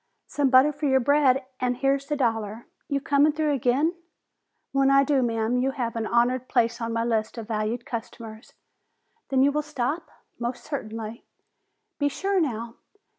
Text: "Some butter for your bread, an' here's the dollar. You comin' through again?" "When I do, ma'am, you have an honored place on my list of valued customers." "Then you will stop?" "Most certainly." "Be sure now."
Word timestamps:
"Some 0.25 0.49
butter 0.49 0.71
for 0.73 0.87
your 0.87 0.99
bread, 0.99 1.45
an' 1.59 1.75
here's 1.75 2.07
the 2.07 2.15
dollar. 2.15 2.65
You 2.89 2.99
comin' 2.99 3.33
through 3.33 3.53
again?" 3.53 3.93
"When 4.71 4.89
I 4.89 5.03
do, 5.03 5.21
ma'am, 5.21 5.57
you 5.57 5.69
have 5.77 5.95
an 5.95 6.07
honored 6.07 6.47
place 6.49 6.81
on 6.81 6.91
my 6.91 7.03
list 7.03 7.37
of 7.37 7.47
valued 7.47 7.85
customers." 7.85 8.53
"Then 9.29 9.43
you 9.43 9.51
will 9.51 9.61
stop?" 9.61 10.09
"Most 10.39 10.63
certainly." 10.63 11.23
"Be 11.99 12.09
sure 12.09 12.39
now." 12.41 12.77